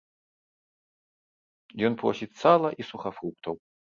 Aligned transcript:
Ён 1.89 1.93
просіць 2.03 2.31
сала 2.45 2.69
і 2.85 2.87
сухафруктаў. 2.91 3.53